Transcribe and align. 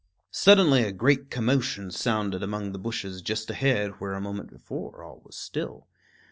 Suddenly 0.31 0.81
a 0.83 0.91
great 0.91 1.29
commotion 1.29 1.91
sounded 1.91 2.41
among 2.41 2.71
the 2.71 2.79
bushes 2.79 3.21
just 3.21 3.51
ahead, 3.51 3.91
where 3.99 4.13
a 4.13 4.19
moment 4.19 4.49
before 4.49 5.03
all 5.03 5.21
was 5.23 5.37
still. 5.37 5.87